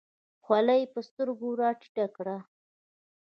خولۍ 0.45 0.79
یې 0.81 0.91
په 0.93 0.99
سترګو 1.07 1.47
راټیټه 1.61 2.05
کړه. 2.15 2.37